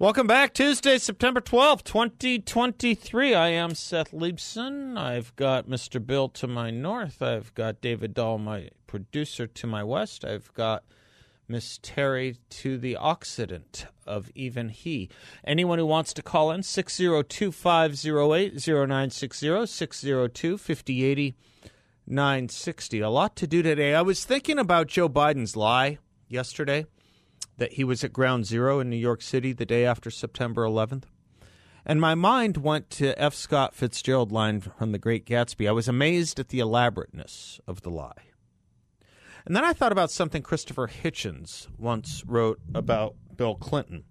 [0.00, 0.54] Welcome back.
[0.54, 3.34] Tuesday, September 12th, 2023.
[3.34, 4.96] I am Seth Leibsohn.
[4.96, 6.04] I've got Mr.
[6.04, 7.20] Bill to my north.
[7.20, 10.24] I've got David Dahl, my producer, to my west.
[10.24, 10.84] I've got
[11.48, 15.10] Miss Terry to the Occident of even he.
[15.44, 21.34] Anyone who wants to call in, 602 508 0960, 602 5080
[22.06, 23.00] 960.
[23.00, 23.94] A lot to do today.
[23.94, 26.86] I was thinking about Joe Biden's lie yesterday
[27.60, 31.04] that he was at ground zero in New York City the day after September 11th.
[31.84, 33.34] And my mind went to F.
[33.34, 35.68] Scott Fitzgerald line from The Great Gatsby.
[35.68, 38.30] I was amazed at the elaborateness of the lie.
[39.44, 44.04] And then I thought about something Christopher Hitchens once wrote about Bill Clinton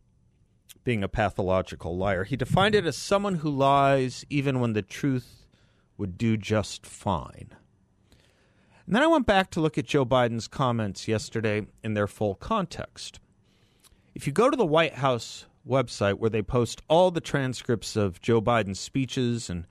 [0.84, 2.26] being a pathological liar.
[2.26, 5.48] He defined it as someone who lies even when the truth
[5.98, 7.50] would do just fine.
[8.86, 12.36] And then I went back to look at Joe Biden's comments yesterday in their full
[12.36, 13.20] context.
[14.16, 18.22] If you go to the White House website where they post all the transcripts of
[18.22, 19.66] Joe Biden's speeches and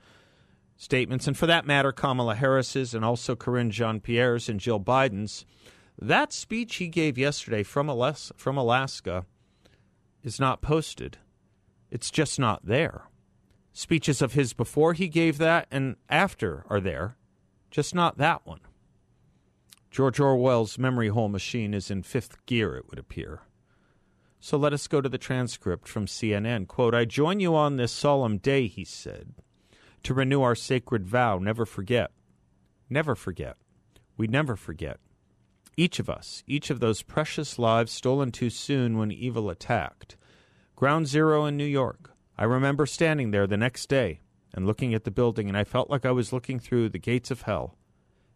[0.77, 5.45] statements, and for that matter, Kamala Harris's and also Karine Jean Pierre's and Jill Biden's,
[6.01, 9.25] that speech he gave yesterday from, Alas- from Alaska
[10.23, 11.17] is not posted.
[11.91, 13.03] It's just not there.
[13.73, 17.17] Speeches of his before he gave that and after are there,
[17.71, 18.61] just not that one.
[19.91, 23.41] George Orwell's memory hole machine is in fifth gear, it would appear.
[24.39, 26.67] So let us go to the transcript from CNN.
[26.67, 29.33] Quote, I join you on this solemn day, he said,
[30.03, 32.11] to renew our sacred vow never forget.
[32.89, 33.57] Never forget.
[34.17, 34.99] We never forget.
[35.75, 40.17] Each of us, each of those precious lives stolen too soon when evil attacked.
[40.75, 42.11] Ground Zero in New York.
[42.37, 44.21] I remember standing there the next day
[44.53, 47.31] and looking at the building, and I felt like I was looking through the gates
[47.31, 47.77] of hell.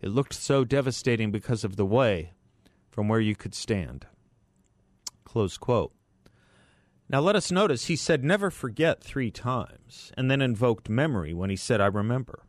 [0.01, 2.33] It looked so devastating because of the way
[2.91, 4.05] from where you could stand.
[5.23, 5.93] Close quote.
[7.13, 11.51] Now let us notice he said never forget three times, and then invoked memory when
[11.51, 12.47] he said I remember.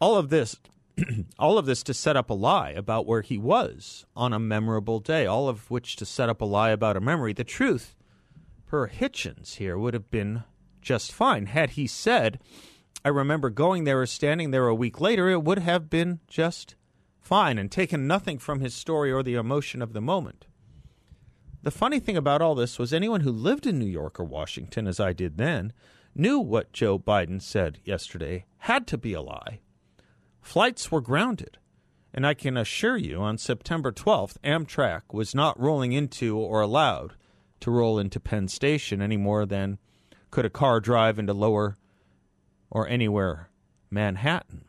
[0.00, 0.60] All of this
[1.40, 5.00] all of this to set up a lie about where he was on a memorable
[5.00, 7.32] day, all of which to set up a lie about a memory.
[7.32, 7.96] The truth,
[8.64, 10.44] per Hitchens here, would have been
[10.80, 11.46] just fine.
[11.46, 12.38] Had he said,
[13.04, 16.76] I remember going there or standing there a week later, it would have been just
[17.20, 20.46] fine and taken nothing from his story or the emotion of the moment.
[21.62, 24.88] The funny thing about all this was anyone who lived in New York or Washington,
[24.88, 25.72] as I did then,
[26.14, 29.60] knew what Joe Biden said yesterday had to be a lie.
[30.40, 31.58] Flights were grounded.
[32.12, 37.14] And I can assure you, on September 12th, Amtrak was not rolling into or allowed
[37.60, 39.78] to roll into Penn Station any more than
[40.30, 41.78] could a car drive into lower
[42.70, 43.50] or anywhere
[43.88, 44.64] Manhattan.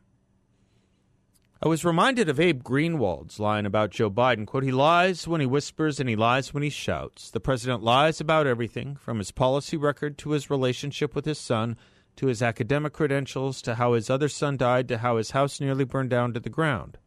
[1.63, 4.46] I was reminded of Abe Greenwald's line about Joe Biden.
[4.46, 7.31] Quote, he lies when he whispers and he lies when he shouts.
[7.31, 11.78] The president lies about everything, from his policy record to his relationship with his son,
[12.18, 15.85] to his academic credentials, to how his other son died, to how his house nearly
[15.85, 16.97] burned down to the ground.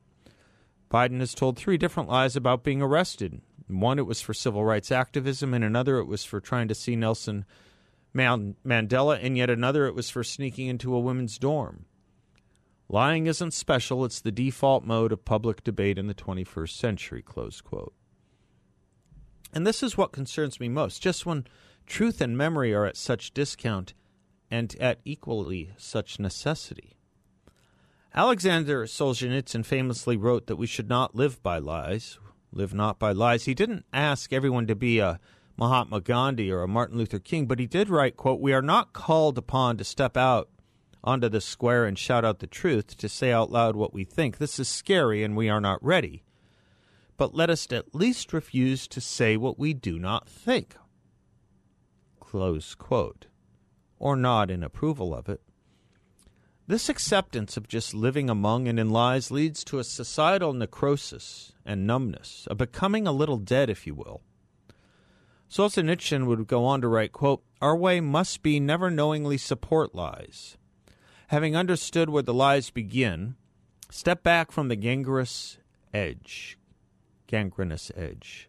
[0.91, 3.43] Biden has told three different lies about being arrested.
[3.67, 5.53] One, it was for civil rights activism.
[5.53, 7.45] In another, it was for trying to see Nelson
[8.15, 9.21] Mandela.
[9.21, 11.86] In yet another, it was for sneaking into a women's dorm.
[12.89, 17.61] Lying isn't special, it's the default mode of public debate in the 21st century, close
[17.61, 17.95] quote.
[19.53, 21.03] And this is what concerns me most.
[21.03, 21.47] Just when
[21.87, 23.95] truth and memory are at such discount
[24.51, 26.97] and at equally such necessity.
[28.15, 32.19] Alexander Solzhenitsyn famously wrote that we should not live by lies,
[32.53, 33.45] live not by lies.
[33.45, 35.19] He didn't ask everyone to be a
[35.57, 38.93] Mahatma Gandhi or a Martin Luther King, but he did write, quote, "We are not
[38.93, 40.49] called upon to step out
[41.07, 44.39] onto the square and shout out the truth, to say out loud what we think.
[44.39, 46.25] This is scary and we are not ready.
[47.17, 50.77] But let us at least refuse to say what we do not think.
[52.21, 53.27] Close quote.
[53.99, 55.41] Or nod in approval of it.
[56.67, 61.87] This acceptance of just living among and in lies leads to a societal necrosis and
[61.87, 64.21] numbness, a becoming a little dead, if you will.
[65.49, 70.57] Solzhenitsyn would go on to write, quote, Our way must be never knowingly support lies,
[71.29, 73.37] having understood where the lies begin,
[73.91, 75.59] step back from the gangrenous
[75.93, 76.59] edge.
[77.27, 78.49] Gangrenous edge.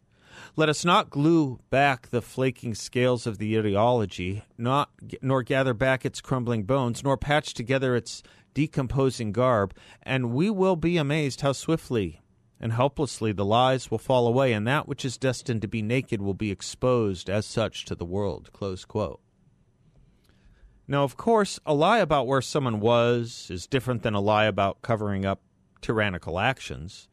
[0.55, 4.89] Let us not glue back the flaking scales of the ideology, not,
[5.21, 8.21] nor gather back its crumbling bones, nor patch together its
[8.53, 12.21] decomposing garb, and we will be amazed how swiftly
[12.59, 16.21] and helplessly the lies will fall away, and that which is destined to be naked
[16.21, 18.49] will be exposed as such to the world.
[18.53, 19.21] Close quote.
[20.87, 24.81] Now, of course, a lie about where someone was is different than a lie about
[24.81, 25.41] covering up
[25.81, 27.09] tyrannical actions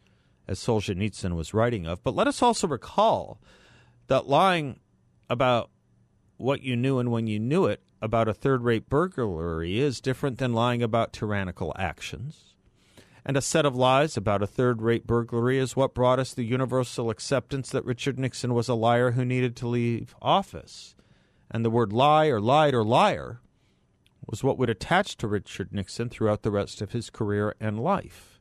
[0.47, 2.03] as Solzhenitsyn was writing of.
[2.03, 3.41] But let us also recall
[4.07, 4.79] that lying
[5.29, 5.71] about
[6.37, 10.39] what you knew and when you knew it about a third rate burglary is different
[10.39, 12.55] than lying about tyrannical actions.
[13.25, 16.45] And a set of lies about a third rate burglary is what brought us the
[16.45, 20.95] universal acceptance that Richard Nixon was a liar who needed to leave office.
[21.51, 23.41] And the word lie or lied or liar
[24.29, 28.41] was what would attach to Richard Nixon throughout the rest of his career and life.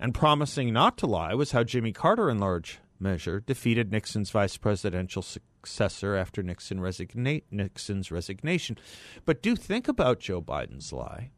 [0.00, 4.56] And promising not to lie was how Jimmy Carter, in large measure, defeated Nixon's vice
[4.56, 8.78] presidential successor after Nixon resigna- Nixon's resignation.
[9.24, 11.30] But do think about Joe Biden's lie.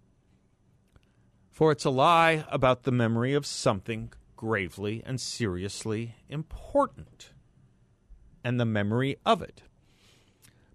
[1.50, 7.32] For it's a lie about the memory of something gravely and seriously important,
[8.42, 9.62] and the memory of it.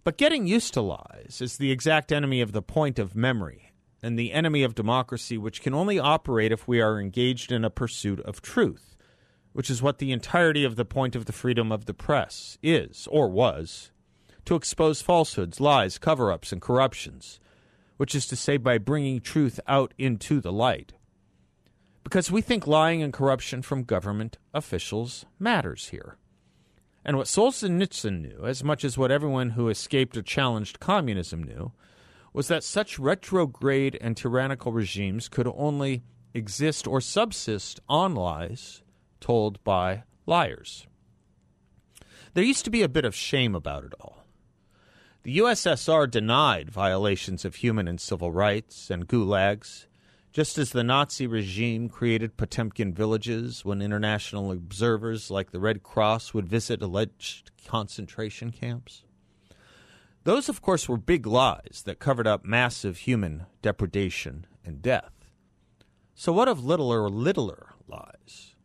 [0.06, 3.72] But getting used to lies is the exact enemy of the point of memory
[4.04, 7.72] and the enemy of democracy, which can only operate if we are engaged in a
[7.72, 8.96] pursuit of truth,
[9.52, 13.08] which is what the entirety of the point of the freedom of the press is,
[13.10, 13.90] or was,
[14.46, 17.40] to expose falsehoods, lies, cover ups, and corruptions,
[17.98, 20.94] which is to say, by bringing truth out into the light.
[22.04, 26.20] Because we think lying and corruption from government officials matters here.
[27.06, 31.72] And what Solzhenitsyn knew, as much as what everyone who escaped or challenged communism knew,
[32.34, 36.04] was that such retrograde and tyrannical regimes could only
[36.34, 38.82] exist or subsist on lies
[39.22, 40.88] told by liars.
[42.34, 44.26] There used to be a bit of shame about it all.
[45.24, 49.86] The USSR denied violations of human and civil rights and gulags,
[50.36, 56.34] just as the Nazi regime created Potemkin villages when international observers like the Red Cross
[56.34, 59.06] would visit alleged concentration camps.
[60.26, 65.14] Those, of course, were big lies that covered up massive human depredation and death.
[66.16, 68.56] So, what of littler or littler lies?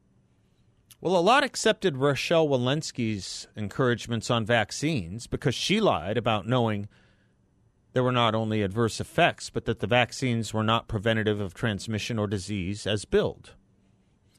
[1.01, 6.89] Well, a lot accepted Rochelle Walensky's encouragements on vaccines because she lied about knowing
[7.93, 12.19] there were not only adverse effects, but that the vaccines were not preventative of transmission
[12.19, 13.55] or disease as billed.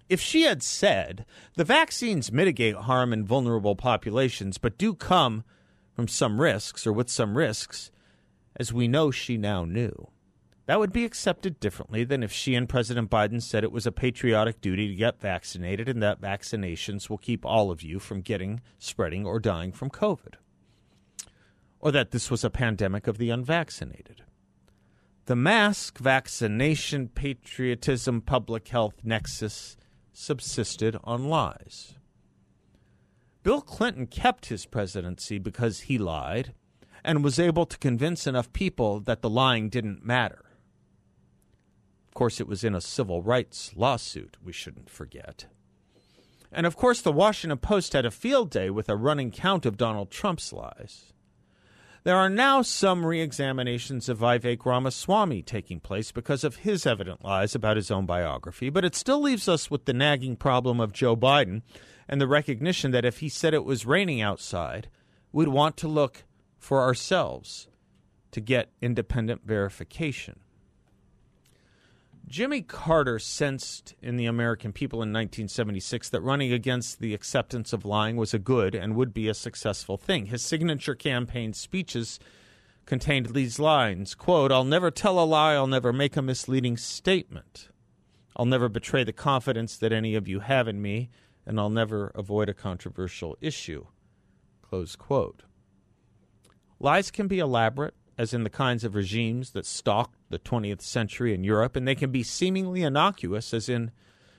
[0.10, 1.26] If she had said
[1.56, 5.44] the vaccines mitigate harm in vulnerable populations, but do come
[5.94, 7.92] from some risks or with some risks,
[8.56, 10.10] as we know she now knew.
[10.66, 13.92] That would be accepted differently than if she and President Biden said it was a
[13.92, 18.62] patriotic duty to get vaccinated and that vaccinations will keep all of you from getting,
[18.80, 20.36] spreading, or dying from COVID.
[21.82, 24.24] Or that this was a pandemic of the unvaccinated.
[25.26, 29.78] The mask, vaccination, patriotism, public health nexus
[30.14, 31.96] subsisted on lies.
[33.44, 36.54] Bill Clinton kept his presidency because he lied
[37.04, 40.46] and was able to convince enough people that the lying didn't matter.
[42.10, 45.46] Of course, it was in a civil rights lawsuit, we shouldn't forget.
[46.52, 49.78] And of course, the Washington Post had a field day with a running count of
[49.78, 51.14] Donald Trump's lies.
[52.04, 57.24] There are now some re examinations of Vivek Ramaswamy taking place because of his evident
[57.24, 60.94] lies about his own biography, but it still leaves us with the nagging problem of
[60.94, 61.62] Joe Biden
[62.08, 64.90] and the recognition that if he said it was raining outside,
[65.32, 66.24] we'd want to look
[66.58, 67.68] for ourselves
[68.32, 70.40] to get independent verification.
[72.32, 77.86] Jimmy Carter sensed in the American people in 1976 that running against the acceptance of
[77.86, 80.28] lying was a good and would be a successful thing.
[80.28, 82.20] His signature campaign speeches
[82.86, 87.70] contained these lines quote i'll never tell a lie i'll never make a misleading statement
[88.36, 91.08] i'll never betray the confidence that any of you have in me
[91.46, 93.86] and I'll never avoid a controversial issue.
[94.62, 95.44] Close quote.
[96.80, 101.34] Lies can be elaborate, as in the kinds of regimes that stalked the 20th century
[101.34, 103.92] in Europe, and they can be seemingly innocuous, as in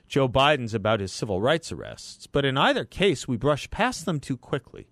[0.07, 2.27] Joe Biden's about his civil rights arrests.
[2.27, 4.87] But in either case, we brush past them too quickly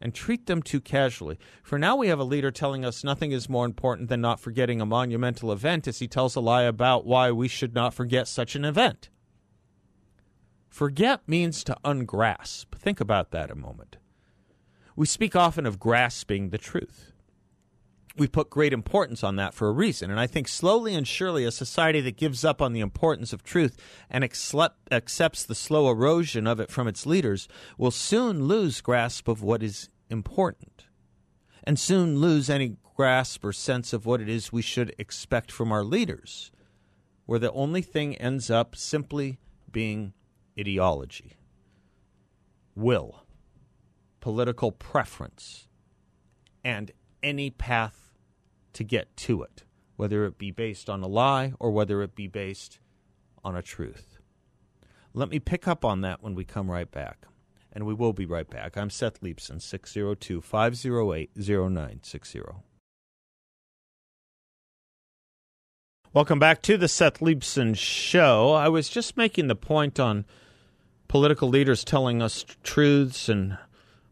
[0.00, 1.38] and treat them too casually.
[1.62, 4.80] For now, we have a leader telling us nothing is more important than not forgetting
[4.80, 8.54] a monumental event as he tells a lie about why we should not forget such
[8.54, 9.10] an event.
[10.68, 12.66] Forget means to ungrasp.
[12.76, 13.96] Think about that a moment.
[14.96, 17.09] We speak often of grasping the truth.
[18.16, 20.10] We put great importance on that for a reason.
[20.10, 23.42] And I think slowly and surely, a society that gives up on the importance of
[23.42, 23.76] truth
[24.10, 27.48] and accepts the slow erosion of it from its leaders
[27.78, 30.86] will soon lose grasp of what is important
[31.64, 35.72] and soon lose any grasp or sense of what it is we should expect from
[35.72, 36.50] our leaders,
[37.26, 39.38] where the only thing ends up simply
[39.70, 40.12] being
[40.58, 41.36] ideology,
[42.74, 43.24] will,
[44.20, 45.68] political preference,
[46.64, 46.90] and
[47.22, 48.10] any path
[48.72, 49.64] to get to it,
[49.96, 52.78] whether it be based on a lie or whether it be based
[53.44, 54.18] on a truth.
[55.12, 57.26] Let me pick up on that when we come right back.
[57.72, 58.76] And we will be right back.
[58.76, 62.40] I'm Seth Leibsohn, 602 508 0960.
[66.12, 68.52] Welcome back to the Seth Leibsohn Show.
[68.52, 70.24] I was just making the point on
[71.06, 73.56] political leaders telling us truths, and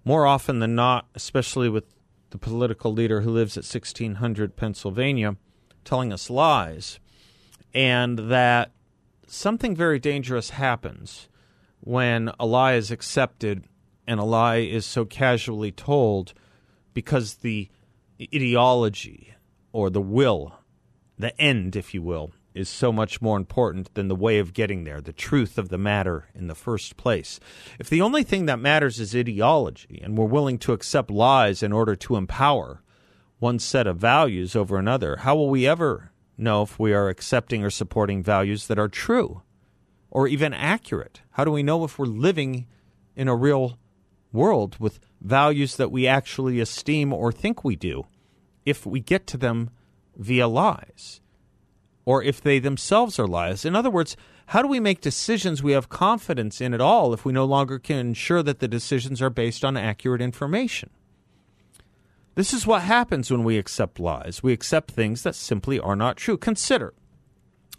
[0.05, 1.85] more often than not, especially with
[2.31, 5.37] the political leader who lives at 1600 Pennsylvania,
[5.85, 6.99] telling us lies,
[7.75, 8.73] and that
[9.27, 11.29] something very dangerous happens
[11.81, 13.65] when a lie is accepted
[14.07, 16.33] and a lie is so casually told
[16.95, 17.69] because the
[18.35, 19.35] ideology
[19.73, 20.59] or the will,
[21.19, 24.85] the end, if you will, is so much more important than the way of getting
[24.85, 27.39] there, the truth of the matter in the first place.
[27.79, 31.73] If the only thing that matters is ideology, and we're willing to accept lies in
[31.73, 32.83] order to empower
[33.39, 37.65] one set of values over another, how will we ever know if we are accepting
[37.65, 39.43] or supporting values that are true
[40.11, 41.21] or even accurate?
[41.31, 42.67] How do we know if we're living
[43.15, 43.79] in a real
[44.33, 48.07] world with values that we actually esteem or think we do
[48.65, 49.71] if we get to them
[50.17, 51.21] via lies?
[52.09, 53.67] Or if they themselves are lies.
[53.67, 57.27] In other words, how do we make decisions we have confidence in at all if
[57.27, 60.89] we no longer can ensure that the decisions are based on accurate information?
[62.35, 64.43] This is what happens when we accept lies.
[64.43, 66.39] We accept things that simply are not true.
[66.39, 66.95] Consider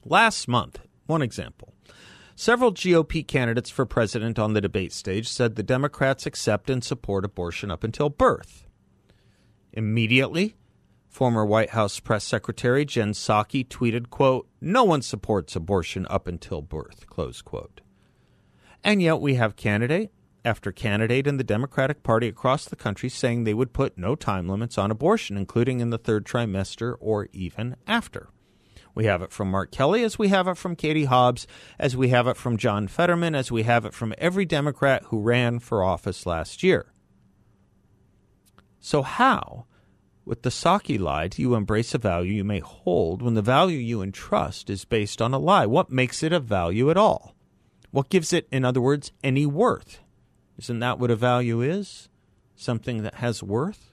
[0.05, 1.73] last month, one example.
[2.35, 7.25] Several GOP candidates for president on the debate stage said the Democrats accept and support
[7.25, 8.67] abortion up until birth.
[9.73, 10.55] Immediately,
[11.09, 16.61] Former White House press secretary Jen Psaki tweeted, quote, "No one supports abortion up until
[16.61, 17.81] birth." Close quote.
[18.83, 20.11] And yet we have candidate
[20.45, 24.47] after candidate in the Democratic Party across the country saying they would put no time
[24.47, 28.29] limits on abortion, including in the third trimester or even after.
[28.95, 31.47] We have it from Mark Kelly, as we have it from Katie Hobbs,
[31.77, 35.19] as we have it from John Fetterman, as we have it from every Democrat who
[35.19, 36.91] ran for office last year.
[38.79, 39.65] So, how
[40.29, 44.03] with the Psaki lie, you embrace a value you may hold when the value you
[44.03, 45.65] entrust is based on a lie?
[45.65, 47.33] What makes it a value at all?
[47.89, 50.01] What gives it, in other words, any worth?
[50.59, 52.09] Isn't that what a value is?
[52.55, 53.91] Something that has worth?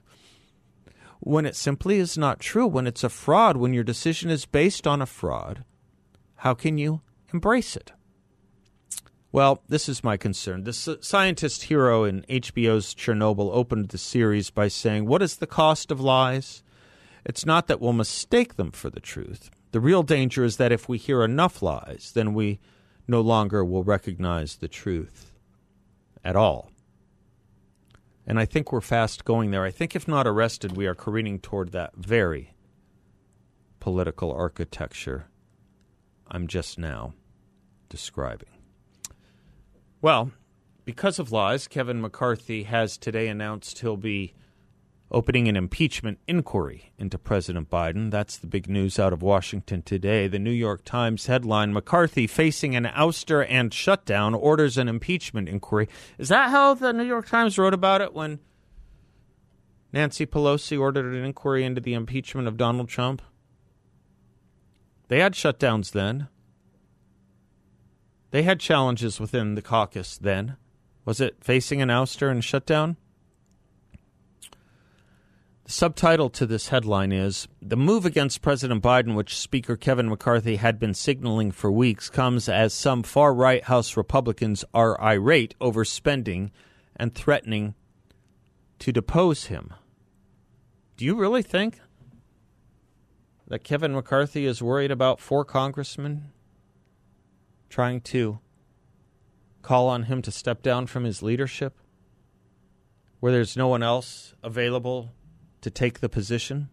[1.20, 4.86] When it simply is not true, when it's a fraud, when your decision is based
[4.86, 5.64] on a fraud,
[6.34, 7.00] how can you
[7.32, 7.92] embrace it?
[9.32, 10.64] Well, this is my concern.
[10.64, 15.90] The scientist hero in HBO's Chernobyl opened the series by saying, What is the cost
[15.90, 16.62] of lies?
[17.24, 19.50] It's not that we'll mistake them for the truth.
[19.72, 22.60] The real danger is that if we hear enough lies, then we
[23.08, 25.32] no longer will recognize the truth
[26.24, 26.70] at all.
[28.26, 29.64] And I think we're fast going there.
[29.64, 32.54] I think if not arrested, we are careening toward that very
[33.80, 35.28] political architecture
[36.28, 37.14] I'm just now
[37.88, 38.55] describing.
[40.02, 40.32] Well,
[40.84, 44.34] because of lies, Kevin McCarthy has today announced he'll be
[45.10, 48.10] opening an impeachment inquiry into President Biden.
[48.10, 50.26] That's the big news out of Washington today.
[50.28, 55.88] The New York Times headline McCarthy facing an ouster and shutdown orders an impeachment inquiry.
[56.18, 58.40] Is that how the New York Times wrote about it when
[59.92, 63.22] Nancy Pelosi ordered an inquiry into the impeachment of Donald Trump?
[65.08, 66.28] They had shutdowns then.
[68.36, 70.58] They had challenges within the caucus then.
[71.06, 72.98] Was it facing an ouster and shutdown?
[75.64, 80.56] The subtitle to this headline is The move against President Biden, which Speaker Kevin McCarthy
[80.56, 85.82] had been signaling for weeks, comes as some far right House Republicans are irate over
[85.82, 86.50] spending
[86.94, 87.74] and threatening
[88.80, 89.72] to depose him.
[90.98, 91.80] Do you really think
[93.48, 96.32] that Kevin McCarthy is worried about four congressmen
[97.68, 98.38] trying to
[99.62, 101.78] call on him to step down from his leadership
[103.20, 105.12] where there's no one else available
[105.60, 106.68] to take the position?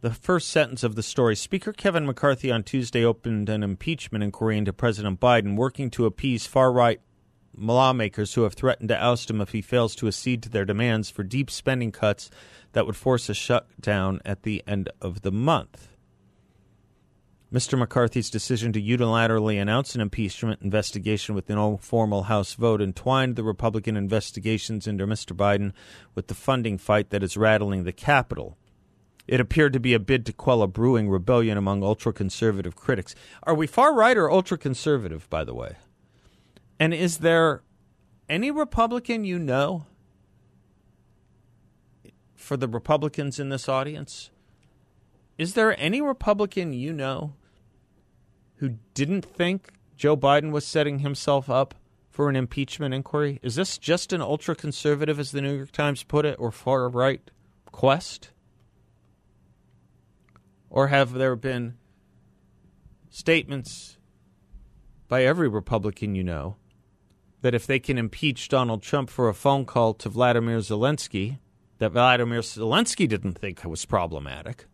[0.00, 4.56] The first sentence of the story Speaker Kevin McCarthy on Tuesday opened an impeachment inquiry
[4.56, 7.00] into President Biden, working to appease far right
[7.56, 11.10] lawmakers who have threatened to oust him if he fails to accede to their demands
[11.10, 12.30] for deep spending cuts
[12.72, 15.88] that would force a shutdown at the end of the month.
[17.52, 17.78] Mr.
[17.78, 23.42] McCarthy's decision to unilaterally announce an impeachment investigation with no formal House vote entwined the
[23.42, 25.34] Republican investigations into Mr.
[25.34, 25.72] Biden
[26.14, 28.58] with the funding fight that is rattling the Capitol.
[29.26, 33.14] It appeared to be a bid to quell a brewing rebellion among ultra conservative critics.
[33.42, 35.76] Are we far right or ultra conservative, by the way?
[36.78, 37.62] And is there
[38.28, 39.86] any Republican you know
[42.34, 44.30] for the Republicans in this audience?
[45.38, 47.34] Is there any Republican you know
[48.56, 51.76] who didn't think Joe Biden was setting himself up
[52.10, 53.38] for an impeachment inquiry?
[53.40, 56.88] Is this just an ultra conservative, as the New York Times put it, or far
[56.88, 57.30] right
[57.70, 58.30] quest?
[60.68, 61.78] Or have there been
[63.08, 63.96] statements
[65.06, 66.56] by every Republican you know
[67.42, 71.38] that if they can impeach Donald Trump for a phone call to Vladimir Zelensky,
[71.78, 74.66] that Vladimir Zelensky didn't think was problematic,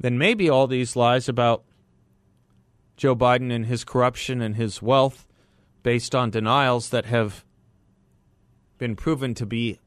[0.00, 1.62] then maybe all these lies about
[2.96, 5.26] Joe Biden and his corruption and his wealth
[5.82, 7.44] based on denials that have
[8.78, 9.78] been proven to be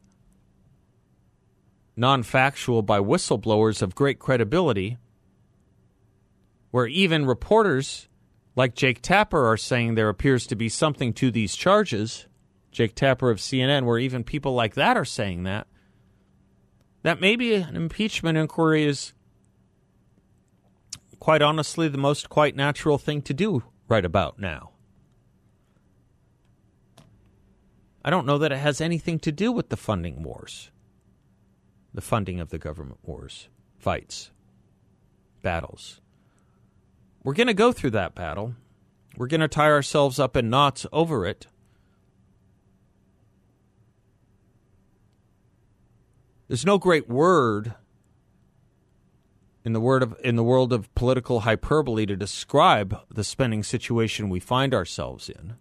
[1.95, 4.97] non factual by whistleblowers of great credibility,
[6.69, 8.07] where even reporters
[8.55, 12.27] like Jake Tapper are saying there appears to be something to these charges.
[12.71, 15.67] Jake Tapper of CNN, where even people like that are saying that,
[17.03, 19.13] that maybe an impeachment inquiry is
[21.23, 24.71] quite honestly, the most quite natural thing to do right about now.
[28.03, 30.69] I don't know that it has anything to do with the funding wars,
[31.93, 33.47] the funding of the government wars,
[33.79, 34.31] fights,
[35.41, 36.01] battles.
[37.23, 38.55] We're going to go through that battle.
[39.15, 41.47] We're going to tie ourselves up in knots over it.
[46.49, 47.75] There's no great word
[49.65, 54.29] in the word of in the world of political hyperbole to describe the spending situation
[54.29, 55.55] we find ourselves in.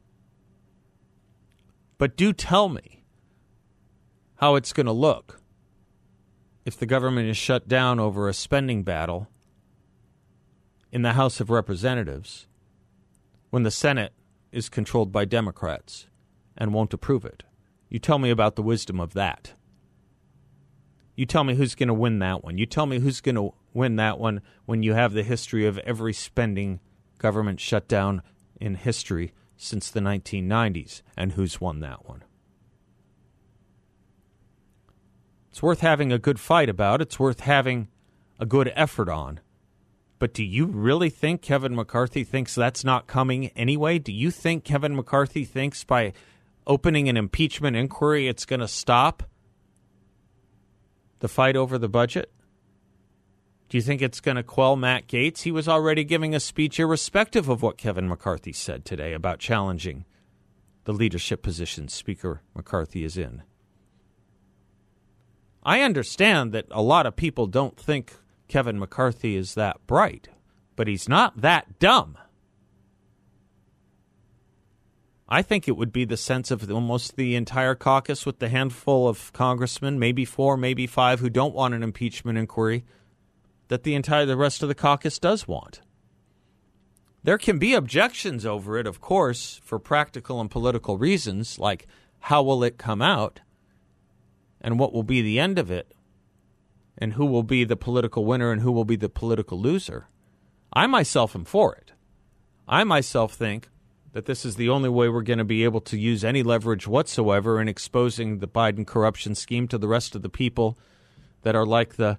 [1.99, 3.05] But do tell me
[4.37, 5.41] how it's going to look
[6.65, 9.29] if the government is shut down over a spending battle
[10.91, 12.47] in the House of Representatives
[13.51, 14.13] when the Senate
[14.51, 16.07] is controlled by Democrats
[16.57, 17.45] and won't approve it.
[17.89, 19.53] You tell me about the wisdom of that.
[21.15, 22.59] You tell me who's going to win that one.
[22.59, 25.79] You tell me who's going to win that one when you have the history of
[25.79, 26.81] every spending
[27.19, 28.23] government shutdown
[28.61, 32.25] in history since the 1990s and who's won that one.
[35.51, 37.03] It's worth having a good fight about.
[37.03, 37.89] It's worth having
[38.41, 39.41] a good effort on.
[40.19, 43.99] But do you really think Kevin McCarthy thinks that's not coming anyway?
[43.99, 46.13] Do you think Kevin McCarthy thinks by
[46.67, 49.25] opening an impeachment inquiry it's going to stop
[51.19, 52.33] the fight over the budget?
[53.73, 55.45] Do you think it's going to quell Matt Gaetz?
[55.45, 60.05] He was already giving a speech irrespective of what Kevin McCarthy said today about challenging
[60.85, 63.45] the leadership position Speaker McCarthy is in.
[65.63, 68.13] I understand that a lot of people don't think
[68.47, 70.29] Kevin McCarthy is that bright,
[70.77, 72.19] but he's not that dumb.
[75.31, 79.09] I think it would be the sense of almost the entire caucus with the handful
[79.09, 82.85] of congressmen, maybe four, maybe five, who don't want an impeachment inquiry
[83.73, 85.81] that the entire the rest of the caucus does want.
[87.23, 91.87] There can be objections over it, of course, for practical and political reasons, like
[92.21, 93.41] how will it come out
[94.61, 95.95] and what will be the end of it
[96.99, 100.07] and who will be the political winner and who will be the political loser.
[100.75, 101.93] I myself am for it.
[102.69, 103.71] I myself think
[104.13, 106.87] that this is the only way we're going to be able to use any leverage
[106.87, 110.77] whatsoever in exposing the Biden corruption scheme to the rest of the people
[111.41, 112.19] that are like the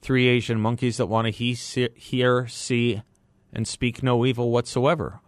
[0.00, 3.02] three Asian monkeys that want to he, see, hear, see,
[3.52, 5.20] and speak no evil whatsoever.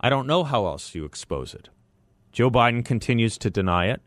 [0.00, 1.68] I don't know how else you expose it.
[2.32, 4.00] Joe Biden continues to deny it.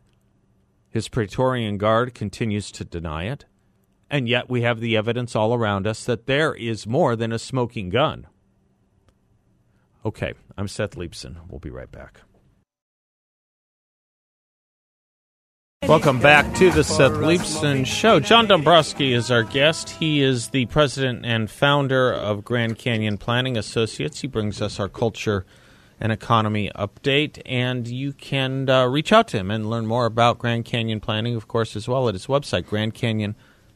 [0.90, 3.44] His Praetorian Guard continues to deny it.
[4.10, 7.38] And yet we have the evidence all around us that there is more than a
[7.38, 8.26] smoking gun.
[10.04, 11.36] Okay, I'm Seth Leibsohn.
[11.48, 12.20] We'll be right back.
[15.88, 18.18] Welcome back to the Seth Leibsohn Show.
[18.18, 19.90] John Dombroski is our guest.
[19.90, 24.22] He is the president and founder of Grand Canyon Planning Associates.
[24.22, 25.44] He brings us our culture
[26.00, 30.38] and economy update, and you can uh, reach out to him and learn more about
[30.38, 32.64] Grand Canyon Planning, of course, as well at his website,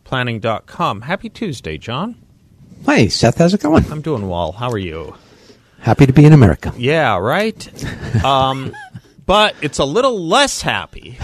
[0.07, 1.03] grandcanyonplanning.com.
[1.03, 2.16] Happy Tuesday, John.
[2.87, 3.37] Hey, Seth.
[3.37, 3.85] How's it going?
[3.92, 4.53] I'm doing well.
[4.53, 5.14] How are you?
[5.81, 6.73] Happy to be in America.
[6.79, 7.68] Yeah, right.
[8.25, 8.75] Um,
[9.27, 11.18] but it's a little less happy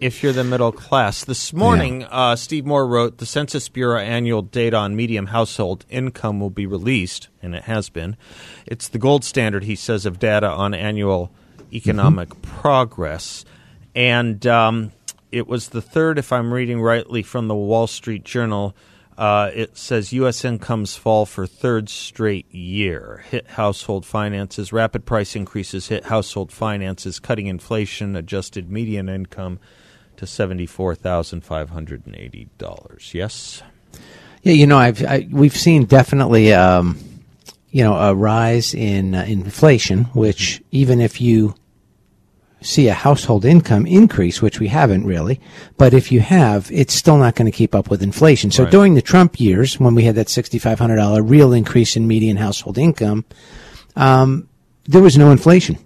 [0.00, 1.24] if you're the middle class.
[1.24, 6.40] This morning, uh, Steve Moore wrote the Census Bureau annual data on medium household income
[6.40, 8.16] will be released, and it has been.
[8.66, 11.30] It's the gold standard, he says, of data on annual
[11.72, 12.58] economic Mm-hmm.
[12.60, 13.44] progress.
[13.94, 14.92] And um,
[15.30, 18.74] it was the third, if I'm reading rightly from the Wall Street Journal.
[19.18, 20.46] Uh, it says U.S.
[20.46, 23.22] incomes fall for third straight year.
[23.28, 24.72] Hit household finances.
[24.72, 28.16] Rapid price increases hit household finances, cutting inflation.
[28.16, 29.58] Adjusted median income
[30.20, 33.12] to seventy-four thousand five hundred and eighty dollars.
[33.14, 33.62] Yes.
[34.42, 36.98] Yeah, you know, I've I, we've seen definitely, um,
[37.70, 40.04] you know, a rise in uh, inflation.
[40.12, 41.54] Which even if you
[42.60, 45.40] see a household income increase, which we haven't really,
[45.78, 48.50] but if you have, it's still not going to keep up with inflation.
[48.50, 48.70] So Right.
[48.70, 52.36] during the Trump years, when we had that sixty-five hundred dollar real increase in median
[52.36, 53.24] household income,
[53.96, 54.48] um,
[54.84, 55.78] there was no inflation.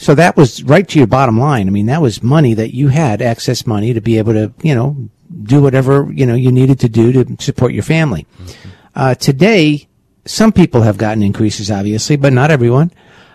[0.00, 1.68] So that was right to your bottom line.
[1.68, 4.74] I mean, that was money that you had excess money to be able to, you
[4.74, 5.10] know,
[5.42, 8.26] do whatever, you know, you needed to do to support your family.
[8.94, 9.86] Uh, today,
[10.24, 12.90] some people have gotten increases, obviously, but not everyone.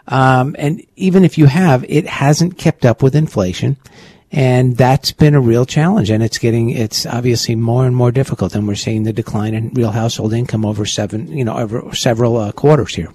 [0.08, 3.78] Um, and even if you have, it hasn't kept up with inflation.
[4.32, 6.10] And that's been a real challenge.
[6.10, 8.56] And it's getting, it's obviously more and more difficult.
[8.56, 12.38] And we're seeing the decline in real household income over seven, you know, over several
[12.38, 13.12] uh, quarters here.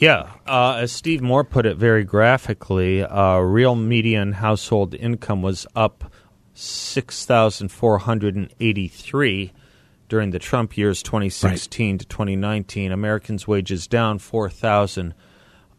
[0.00, 5.66] Yeah, uh, as Steve Moore put it very graphically, uh, real median household income was
[5.74, 6.12] up
[6.54, 9.52] six thousand four hundred and eighty-three
[10.08, 12.92] during the Trump years, twenty sixteen to twenty nineteen.
[12.92, 15.14] Americans' wages down four thousand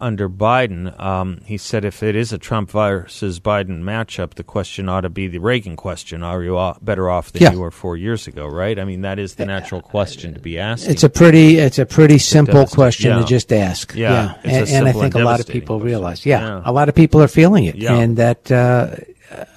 [0.02, 0.98] under Biden.
[1.00, 5.10] Um, he said, if it is a Trump versus Biden matchup, the question ought to
[5.10, 7.52] be the Reagan question: Are you better off than Yeah.
[7.52, 8.48] you were four years ago?
[8.48, 8.80] Right?
[8.80, 10.88] I mean, that is the natural question to be asked.
[10.88, 13.20] It's a pretty, it's a pretty simple question Yeah.
[13.20, 13.94] to just ask.
[13.96, 15.88] Yeah, a and, and I think and a lot of people question.
[15.88, 16.26] realize.
[16.26, 16.62] Yeah, Yeah.
[16.66, 17.96] a lot of people are feeling it, Yeah.
[17.96, 18.96] and that uh,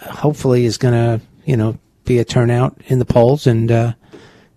[0.01, 3.93] hopefully is going to, you know, be a turnout in the polls, and uh,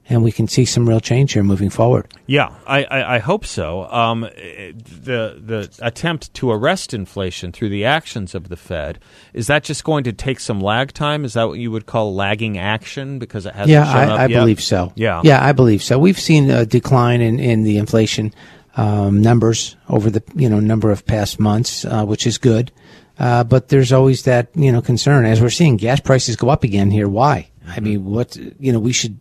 [0.08, 2.08] and we can see some real change here moving forward.
[2.28, 3.86] Yeah, I, I, I hope so.
[3.86, 9.00] Um, the the attempt to arrest inflation through the actions of the Fed
[9.34, 11.26] is that just going to take some lag time?
[11.26, 14.24] Is that what you would call lagging action because it hasn't Yeah, shown up I,
[14.26, 14.94] I believe so.
[14.96, 15.98] Yeah, yeah, I believe so.
[15.98, 18.34] We've seen a decline in in the inflation
[18.78, 22.72] um, numbers over the you know number of past months, uh, which is good.
[23.18, 26.64] Uh, but there's always that you know concern as we're seeing gas prices go up
[26.64, 27.08] again here.
[27.08, 27.50] Why?
[27.68, 29.20] I mean, what you know we should.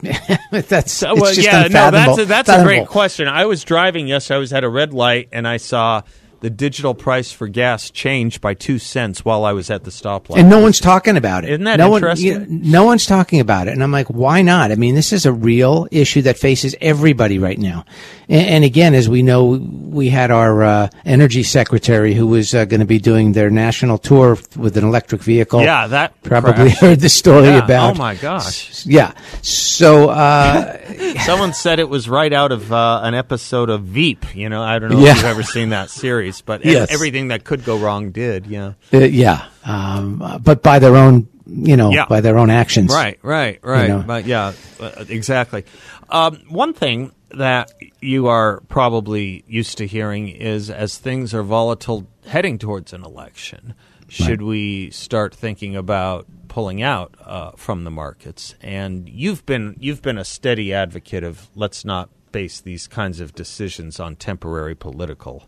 [0.50, 3.28] that's well, yeah, no, that's a, that's a great question.
[3.28, 4.36] I was driving yesterday.
[4.36, 6.02] I was at a red light and I saw
[6.40, 10.38] the digital price for gas changed by two cents while I was at the stoplight.
[10.38, 11.50] And no one's talking about it.
[11.50, 12.32] Isn't that no interesting?
[12.32, 13.72] One, you know, no one's talking about it.
[13.72, 14.72] And I'm like, why not?
[14.72, 17.84] I mean, this is a real issue that faces everybody right now.
[18.28, 22.64] And, and again, as we know, we had our uh, energy secretary who was uh,
[22.64, 25.60] going to be doing their national tour with an electric vehicle.
[25.60, 26.80] Yeah, that probably crashed.
[26.80, 27.64] heard the story Yeah.
[27.64, 27.96] about.
[27.96, 28.86] Oh my gosh!
[28.86, 29.12] Yeah.
[29.42, 30.78] So, uh,
[31.24, 34.34] Someone said it was right out of uh, an episode of Veep.
[34.34, 35.10] You know, I don't know Yeah.
[35.10, 36.92] if you've ever seen that series, but Yes.
[36.92, 38.46] everything that could go wrong did.
[38.46, 38.74] Yeah.
[38.92, 39.46] uh, yeah.
[39.64, 42.06] Um, but by their own, you know, Yeah.
[42.08, 42.92] by their own actions.
[42.92, 43.88] Right, right, right.
[43.88, 44.04] know.
[44.06, 45.64] But yeah, uh, exactly.
[46.08, 52.06] Um, one thing that you are probably used to hearing is as things are volatile
[52.26, 53.74] heading towards an election,
[54.08, 58.54] should we start thinking about pulling out uh, from the markets?
[58.60, 63.34] And you've been you've been a steady advocate of let's not base these kinds of
[63.34, 65.44] decisions on temporary political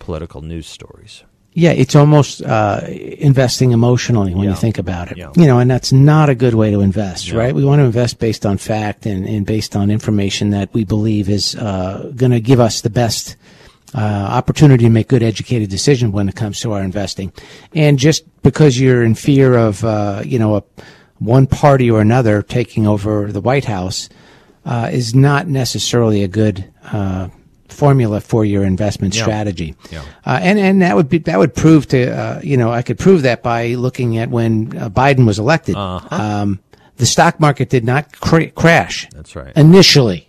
[0.00, 1.22] political news stories.
[1.52, 4.50] Yeah, it's almost uh, investing emotionally when Yeah.
[4.50, 5.18] you think about it.
[5.18, 5.32] Yeah.
[5.36, 7.38] You know, and that's not a good way to invest, Yeah.
[7.38, 7.54] right?
[7.54, 11.28] We want to invest based on fact and, and based on information that we believe
[11.28, 13.36] is uh, going to give us the best
[13.94, 17.32] uh, opportunity to make good educated decisions when it comes to our investing.
[17.74, 20.62] And just because you're in fear of, uh, you know, a,
[21.18, 24.08] one party or another taking over the White House
[24.64, 27.28] uh, is not necessarily a good uh,
[27.72, 29.22] formula for your investment Yeah.
[29.22, 29.74] strategy.
[29.90, 30.02] Yeah.
[30.24, 32.98] Uh, and and that would be that would prove to uh, you know I could
[32.98, 35.76] prove that by looking at when uh, Biden was elected.
[35.76, 36.60] Um,
[36.96, 39.08] the stock market did not cra- crash.
[39.14, 39.52] That's right.
[39.56, 40.28] Initially,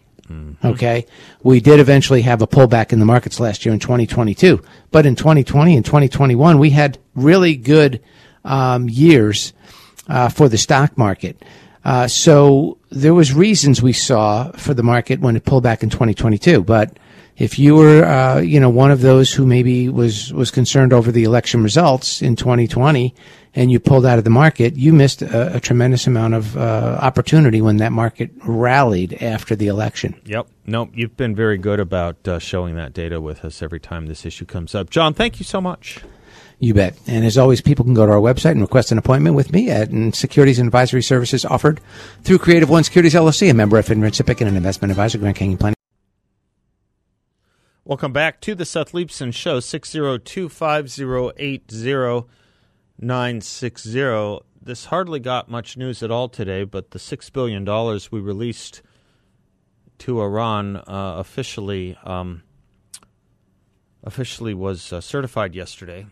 [0.63, 1.05] okay,
[1.43, 5.15] we did eventually have a pullback in the markets last year in 2022, but in
[5.15, 7.99] 2020 and 2021 we had really good
[8.45, 9.51] um, years
[10.07, 11.43] uh, for the stock market.
[11.83, 15.89] Uh, so there was reasons we saw for the market when it pulled back in
[15.89, 16.97] 2022, but
[17.41, 21.11] if you were, uh, you know, one of those who maybe was was concerned over
[21.11, 23.15] the election results in 2020,
[23.55, 26.99] and you pulled out of the market, you missed a, a tremendous amount of uh,
[27.01, 30.21] opportunity when that market rallied after the election.
[30.25, 30.49] Yep.
[30.67, 34.23] No, you've been very good about uh, showing that data with us every time this
[34.23, 34.91] issue comes up.
[34.91, 35.99] John, thank you so much.
[36.59, 36.95] You bet.
[37.07, 39.71] And as always, people can go to our website and request an appointment with me
[39.71, 41.81] at and securities and advisory services offered
[42.21, 45.57] through Creative One Securities LLC, a member of FINRA and an investment advisor, Grand Canyon
[45.57, 45.80] Planning.
[47.91, 52.25] Welcome back to the Seth Leibsohn Show, 602 5080
[52.97, 54.39] 960.
[54.61, 57.65] This hardly got much news at all today, but the $6 billion
[58.09, 58.81] we released
[59.97, 62.43] to Iran uh, officially um,
[64.05, 66.05] officially was uh, certified yesterday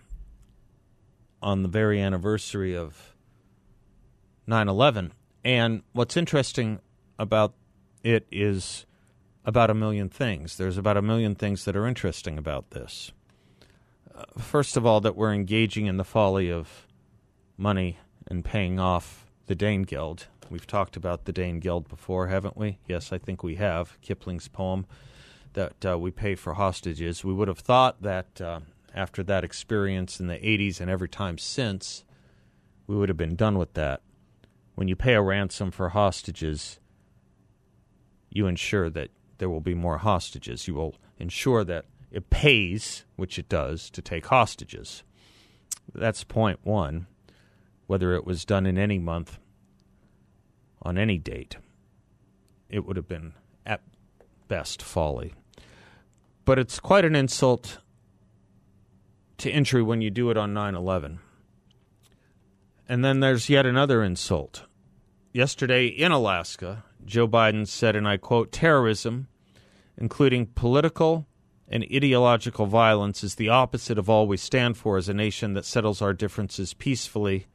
[1.41, 3.15] on the very anniversary of
[4.47, 5.13] 9 11.
[5.45, 6.81] And what's interesting
[7.17, 7.53] about
[8.03, 8.85] it is
[9.49, 10.57] about a million things.
[10.57, 13.11] There's about a million things that are interesting about this.
[14.15, 16.85] Uh, first of all, that we're engaging in the folly of
[17.57, 20.27] money and paying off the Dane Danegeld.
[20.51, 22.77] We've talked about the Dane Danegeld before, haven't we?
[22.87, 23.99] Yes, I think we have.
[24.01, 24.85] Kipling's poem
[25.53, 27.25] that uh, we pay for hostages.
[27.25, 28.59] We would have thought that uh,
[28.93, 32.03] after that experience in the 80s and every time since,
[32.85, 34.01] we would have been done with that.
[34.75, 36.79] When you pay a ransom for hostages,
[38.29, 39.09] you ensure that
[39.39, 40.67] there will be more hostages.
[40.67, 45.03] You will ensure that it pays, which it does, to take hostages.
[45.93, 47.07] That's point one.
[47.87, 49.39] Whether it was done in any month,
[50.83, 51.55] on any date,
[52.69, 53.33] it would have been
[53.65, 53.81] at
[54.47, 55.33] best folly.
[56.45, 57.79] But it's quite an insult
[59.37, 61.19] to entry when you do it on 9 11.
[62.87, 64.63] And then there's yet another insult.
[65.31, 69.27] Yesterday in Alaska, Joe Biden said, and I quote, terrorism,
[69.95, 71.27] including political
[71.67, 75.65] and ideological violence, is the opposite of all we stand for as a nation that
[75.65, 77.45] settles our differences peacefully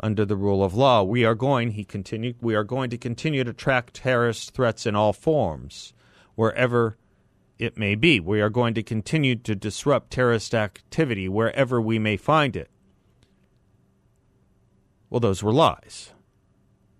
[0.00, 1.04] under the rule of law.
[1.04, 4.96] We are going, he continued, we are going to continue to track terrorist threats in
[4.96, 5.94] all forms,
[6.34, 6.96] wherever
[7.56, 8.18] it may be.
[8.18, 12.68] We are going to continue to disrupt terrorist activity wherever we may find it.
[15.08, 16.10] Well, those were lies.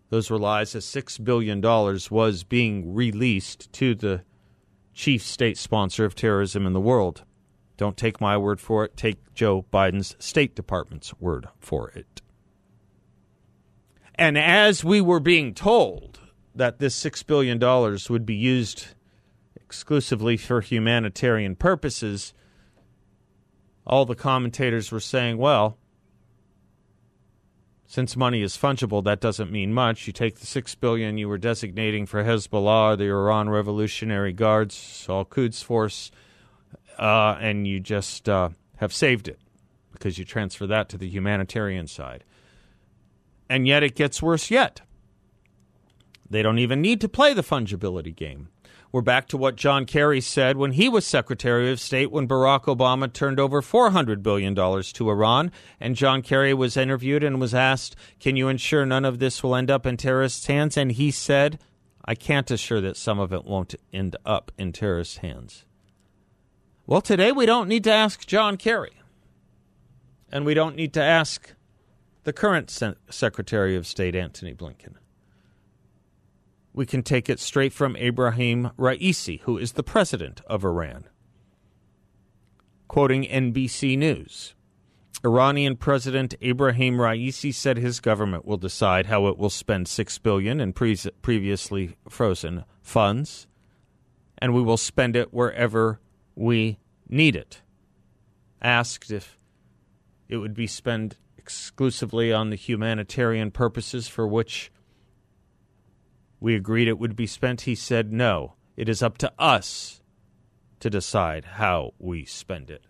[0.08, 4.22] Those were lies as $6 billion was being released to the
[4.94, 7.24] chief state sponsor of terrorism in the world.
[7.76, 12.22] Don't take my word for it, take Joe Biden's State Department's word for it.
[14.14, 16.20] And as we were being told
[16.54, 17.58] that this $6 billion
[18.08, 18.86] would be used
[19.56, 22.32] exclusively for humanitarian purposes,
[23.86, 25.76] all the commentators were saying, well,
[27.86, 30.06] since money is fungible, that doesn't mean much.
[30.06, 35.24] You take the six billion you were designating for Hezbollah, the Iran Revolutionary Guards, Al
[35.24, 36.10] Quds Force,
[36.98, 39.38] uh, and you just uh, have saved it
[39.92, 42.24] because you transfer that to the humanitarian side.
[43.48, 44.80] And yet it gets worse yet.
[46.28, 48.48] They don't even need to play the fungibility game.
[48.96, 52.62] We're back to what John Kerry said when he was Secretary of State when Barack
[52.62, 55.52] Obama turned over $400 billion to Iran.
[55.78, 59.54] And John Kerry was interviewed and was asked, Can you ensure none of this will
[59.54, 60.78] end up in terrorists' hands?
[60.78, 61.58] And he said,
[62.06, 65.66] I can't assure that some of it won't end up in terrorists' hands.
[66.86, 68.96] Well, today we don't need to ask John Kerry.
[70.32, 71.52] And we don't need to ask
[72.24, 72.74] the current
[73.10, 74.94] Secretary of State, Antony Blinken
[76.76, 81.06] we can take it straight from Ibrahim Raisi, who is the president of Iran.
[82.86, 84.54] Quoting NBC News
[85.24, 90.60] Iranian President Ibrahim Raisi said his government will decide how it will spend 6 billion
[90.60, 93.46] in pre- previously frozen funds
[94.36, 95.98] and we will spend it wherever
[96.34, 97.62] we need it.
[98.60, 99.38] Asked if
[100.28, 104.70] it would be spent exclusively on the humanitarian purposes for which
[106.40, 107.62] we agreed it would be spent.
[107.62, 110.02] He said, no, it is up to us
[110.80, 112.84] to decide how we spend it.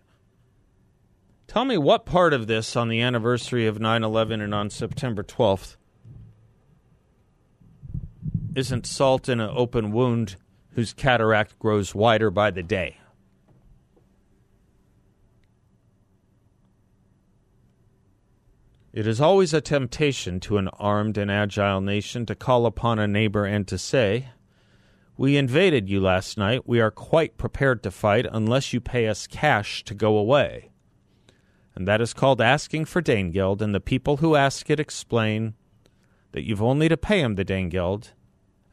[1.47, 5.23] Tell me what part of this on the anniversary of 9 11 and on September
[5.23, 5.77] 12th
[8.53, 10.35] isn't salt in an open wound
[10.71, 12.97] whose cataract grows wider by the day?
[18.97, 23.07] It is always a temptation to an armed and agile nation to call upon a
[23.07, 24.29] neighbor and to say,
[25.15, 26.67] We invaded you last night.
[26.67, 30.71] We are quite prepared to fight unless you pay us cash to go away.
[31.75, 35.53] And that is called asking for Danegeld, and the people who ask it explain
[36.31, 38.13] that you've only to pay him the Danegeld,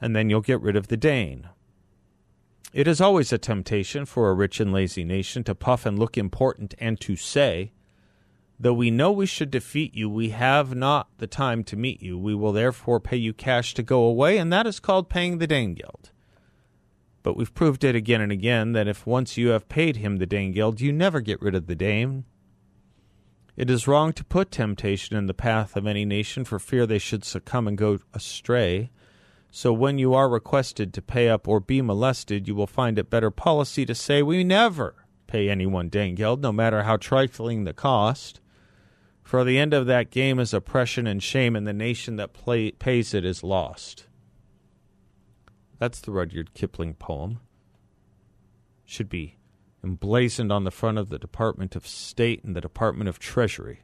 [0.01, 1.51] and then you'll get rid of the Dane.
[2.73, 6.17] It is always a temptation for a rich and lazy nation to puff and look
[6.17, 7.74] important and to say,
[8.59, 12.17] Though we know we should defeat you, we have not the time to meet you.
[12.17, 15.49] We will therefore pay you cash to go away, and that is called paying the
[15.49, 16.13] Danegeld.
[17.25, 20.27] But we've proved it again and again that if once you have paid him the
[20.27, 22.25] Danegeld, you never get rid of the Dane.
[23.57, 26.99] It is wrong to put temptation in the path of any nation for fear they
[26.99, 28.91] should succumb and go astray.
[29.51, 33.11] So when you are requested to pay up or be molested, you will find it
[33.11, 38.41] better policy to say, We never pay anyone Danegeld, no matter how trifling the cost.
[39.25, 42.71] For the end of that game is oppression and shame, and the nation that play,
[42.73, 44.07] pays it is lost.
[45.79, 47.41] That's the Rudyard Kipling poem.
[48.85, 49.39] Should be
[49.83, 53.83] emblazoned on the front of the Department of State and the Department of Treasury.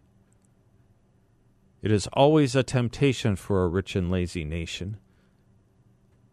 [1.82, 4.98] It is always a temptation for a rich and lazy nation.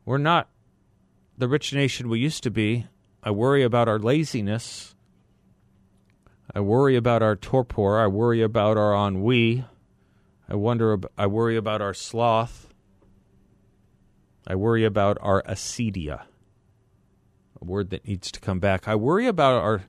[0.04, 0.50] We're not
[1.38, 2.88] the rich nation we used to be.
[3.24, 4.96] I worry about our laziness.
[6.54, 8.00] I worry about our torpor.
[8.00, 9.66] I worry about our ennui.
[10.50, 10.98] I wonder.
[11.18, 12.74] I worry about our sloth.
[14.48, 16.22] I worry about our acedia,
[17.62, 18.88] a word that needs to come back.
[18.88, 19.84] I worry about our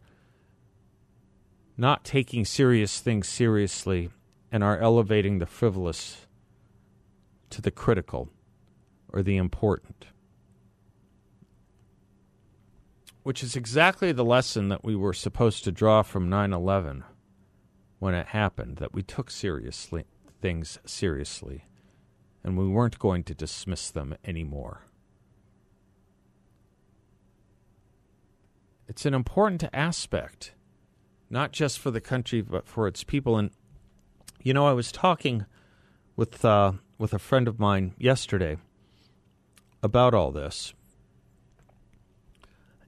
[1.76, 4.10] not taking serious things seriously
[4.50, 6.26] and our elevating the frivolous
[7.50, 8.30] to the critical
[9.12, 10.06] or the important.
[13.28, 17.04] Which is exactly the lesson that we were supposed to draw from 9 11
[17.98, 20.06] when it happened, that we took seriously
[20.40, 21.66] things seriously
[22.42, 24.86] and we weren't going to dismiss them anymore.
[28.88, 30.54] It's an important aspect,
[31.28, 33.36] not just for the country, but for its people.
[33.36, 33.50] And,
[34.42, 35.44] you know, I was talking
[36.16, 38.56] with, uh, with a friend of mine yesterday
[39.82, 40.72] about all this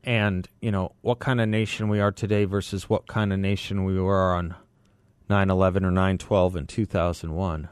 [0.05, 3.85] and you know what kind of nation we are today versus what kind of nation
[3.85, 4.55] we were on
[5.29, 7.69] 9/11 or 9/12 in 2001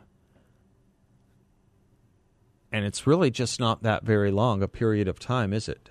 [2.71, 5.91] and it's really just not that very long a period of time is it?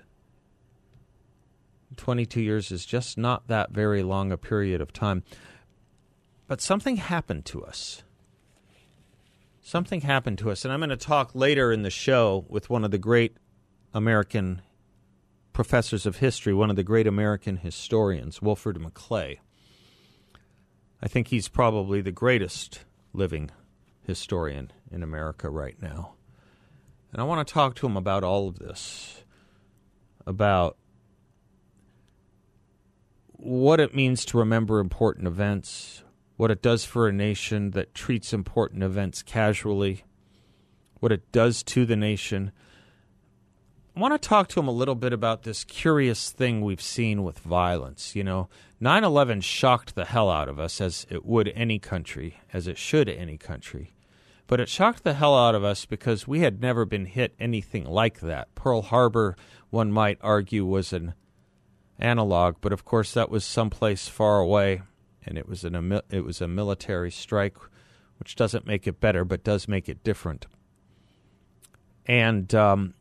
[1.96, 5.22] 22 years is just not that very long a period of time.
[6.46, 8.04] But something happened to us.
[9.60, 10.64] Something happened to us.
[10.64, 13.36] And I'm going to talk later in the show with one of the great
[13.92, 14.62] American
[15.58, 19.38] professors of history, one of the great American historians, Wilfred McClay.
[21.02, 23.50] I think he's probably the greatest living
[24.02, 26.14] historian in America right now.
[27.10, 29.24] And I want to talk to him about all of this,
[30.28, 30.76] about
[33.32, 36.04] what it means to remember important events,
[36.36, 40.04] what it does for a nation that treats important events casually,
[41.00, 42.52] what it does to the nation
[43.98, 47.24] I want to talk to him a little bit about this curious thing we've seen
[47.24, 48.14] with violence.
[48.14, 52.38] You know, 9 11 shocked the hell out of us, as it would any country,
[52.52, 53.96] as it should any country.
[54.46, 57.86] But it shocked the hell out of us because we had never been hit anything
[57.86, 58.54] like that.
[58.54, 59.34] Pearl Harbor,
[59.70, 61.14] one might argue, was an
[61.98, 64.80] analog, but of course that was someplace far away,
[65.26, 67.56] and it was an it was a military strike,
[68.20, 70.46] which doesn't make it better, but does make it different.
[72.06, 72.94] And um,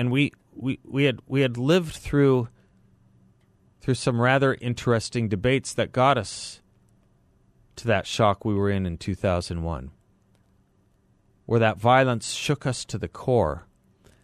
[0.00, 2.48] and we, we, we had we had lived through
[3.82, 6.62] through some rather interesting debates that got us
[7.76, 9.90] to that shock we were in in 2001
[11.44, 13.66] where that violence shook us to the core.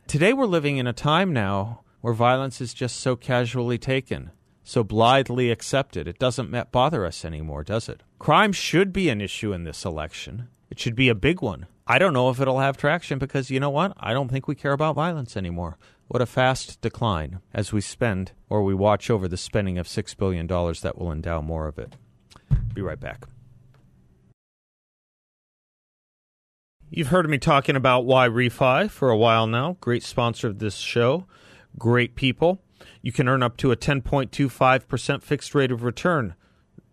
[0.07, 4.31] Today we're living in a time now where violence is just so casually taken
[4.65, 6.09] so blithely accepted.
[6.09, 8.03] It doesn't bother us anymore does it?
[8.19, 10.49] Crime should be an issue in this election.
[10.71, 13.61] It should be a big one I don't know if it'll have traction because you
[13.61, 13.93] know what?
[13.97, 15.79] I don't think we care about violence anymore.
[16.09, 20.17] What a fast decline as we spend or we watch over the spending of $6
[20.17, 21.95] billion that will endow more of it.
[22.75, 23.27] Be right back.
[26.91, 29.77] You've heard me talking about YRefy for a while now.
[29.81, 31.27] Great sponsor of this show.
[31.79, 32.63] Great people.
[33.03, 36.35] You can earn up to a 10.25% fixed rate of return.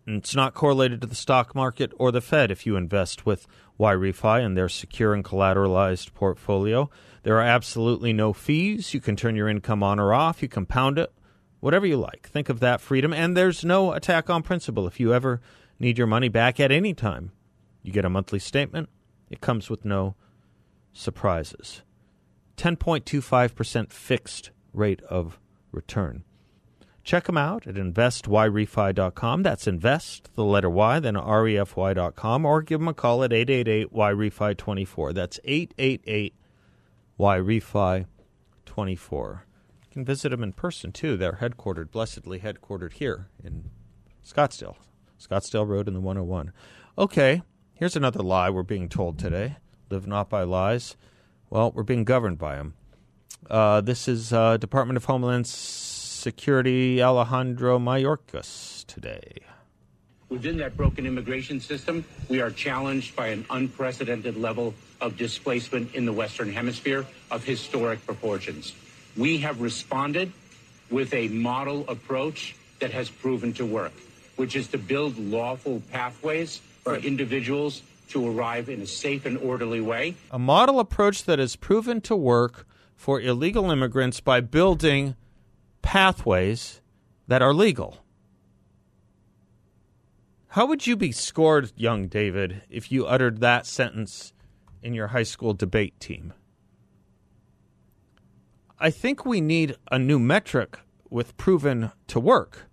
[0.06, 3.46] And it's not correlated to the stock market or the Fed if you invest with
[3.78, 6.90] YRefy and their secure and collateralized portfolio.
[7.22, 8.94] There are absolutely no fees.
[8.94, 10.42] You can turn your income on or off.
[10.42, 11.12] You compound it,
[11.60, 12.28] whatever you like.
[12.28, 13.12] Think of that freedom.
[13.12, 14.86] And there's no attack on principle.
[14.86, 15.40] If you ever
[15.78, 17.32] need your money back at any time,
[17.82, 18.88] you get a monthly statement.
[19.30, 20.14] It comes with no
[20.92, 21.82] surprises.
[22.56, 25.40] 10.25% fixed rate of
[25.72, 26.24] return.
[27.04, 29.42] Check them out at investyrefy.com.
[29.42, 35.12] That's invest, the letter Y, then refy.com, or give them a call at 888 YRefy24.
[35.12, 36.34] That's 888
[37.20, 38.06] YRefy24.
[39.30, 41.18] You can visit them in person too.
[41.18, 43.68] They're headquartered, blessedly headquartered here in
[44.26, 44.76] Scottsdale,
[45.20, 46.52] Scottsdale Road in the 101.
[46.96, 47.42] Okay,
[47.74, 49.56] here's another lie we're being told today.
[49.90, 50.96] Live not by lies.
[51.50, 52.72] Well, we're being governed by them.
[53.50, 55.46] Uh, this is uh, Department of Homeland
[56.24, 59.40] Security Alejandro Mayorkas today.
[60.30, 64.72] Within that broken immigration system, we are challenged by an unprecedented level
[65.02, 68.72] of displacement in the Western Hemisphere of historic proportions.
[69.18, 70.32] We have responded
[70.90, 73.92] with a model approach that has proven to work,
[74.36, 79.82] which is to build lawful pathways for individuals to arrive in a safe and orderly
[79.82, 80.14] way.
[80.30, 82.66] A model approach that has proven to work
[82.96, 85.16] for illegal immigrants by building
[85.84, 86.80] pathways
[87.28, 87.98] that are legal.
[90.48, 94.32] How would you be scored, young David, if you uttered that sentence
[94.82, 96.32] in your high school debate team?
[98.80, 100.78] I think we need a new metric
[101.10, 102.66] with proven to work.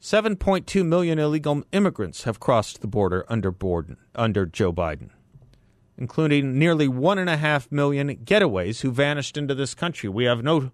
[0.00, 5.10] 7.2 million illegal immigrants have crossed the border under, Borden, under Joe Biden,
[5.96, 10.08] including nearly 1.5 million getaways who vanished into this country.
[10.08, 10.70] We have no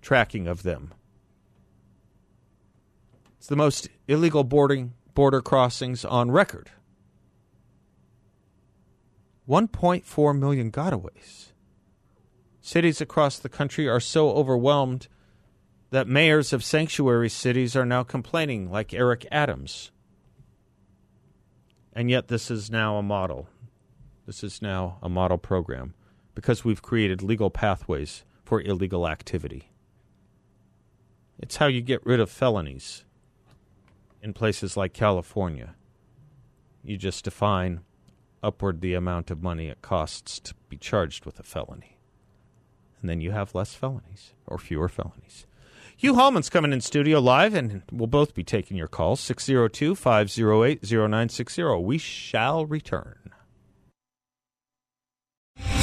[0.00, 0.92] tracking of them.
[3.38, 6.70] It's the most illegal boarding, border crossings on record.
[9.48, 11.52] 1.4 million gotaways.
[12.60, 15.08] Cities across the country are so overwhelmed
[15.90, 19.90] that mayors of sanctuary cities are now complaining, like Eric Adams.
[21.94, 23.48] And yet, this is now a model.
[24.26, 25.94] This is now a model program
[26.34, 29.72] because we've created legal pathways for illegal activity.
[31.38, 33.04] It's how you get rid of felonies
[34.22, 35.74] in places like California.
[36.82, 37.80] You just define
[38.42, 41.98] upward the amount of money it costs to be charged with a felony.
[43.00, 45.46] And then you have less felonies or fewer felonies.
[45.96, 50.82] Hugh Hallman's coming in studio live, and we'll both be taking your calls 602 508
[50.82, 51.62] 0960.
[51.80, 53.27] We shall return.